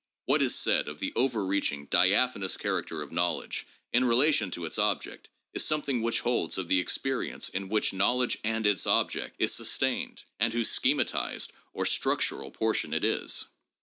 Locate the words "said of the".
0.55-1.13